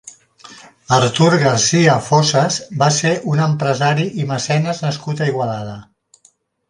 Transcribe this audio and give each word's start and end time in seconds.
Artur 0.95 1.27
Garcia 1.43 1.97
Fossas 2.07 2.57
va 2.85 2.87
ser 2.95 3.11
un 3.35 3.43
empresari 3.49 4.07
i 4.25 4.29
mecenes 4.33 4.83
nascut 4.87 5.23
a 5.27 5.33
Igualada. 5.35 5.77